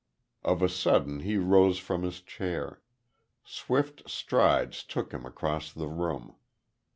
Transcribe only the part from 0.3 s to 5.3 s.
Of a sudden he rose from his chair. Swift strides took him